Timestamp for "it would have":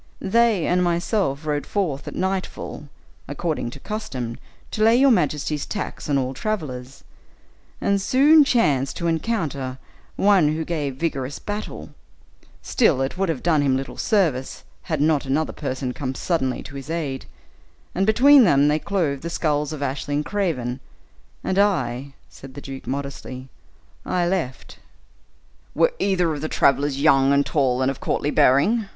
13.03-13.43